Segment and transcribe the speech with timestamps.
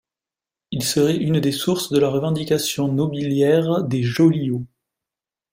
[0.71, 4.65] Il serait une des sources de la revendication nobiliaire des Jolyot.